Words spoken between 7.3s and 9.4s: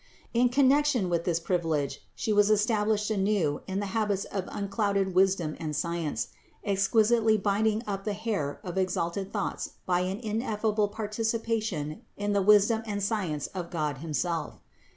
binding up the hair of exalted